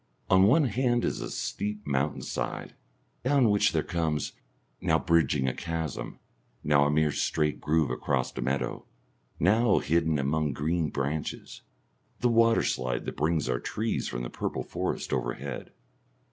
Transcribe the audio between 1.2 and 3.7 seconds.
a steep mountain side down